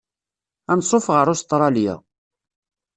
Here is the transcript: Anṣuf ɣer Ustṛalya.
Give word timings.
Anṣuf 0.71 1.05
ɣer 1.15 1.27
Ustṛalya. 1.33 1.95